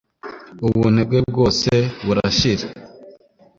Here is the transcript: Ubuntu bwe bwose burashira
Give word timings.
Ubuntu 0.65 0.99
bwe 1.07 1.19
bwose 1.29 1.69
burashira 2.05 2.65